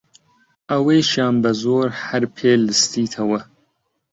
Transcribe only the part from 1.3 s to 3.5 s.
بە زۆر هەر پێ لستیتەوە!